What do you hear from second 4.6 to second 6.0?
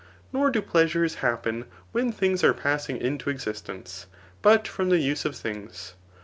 from: die use of things.